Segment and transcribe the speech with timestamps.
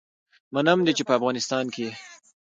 [0.53, 1.91] منم دی چې په افغانستان کي يي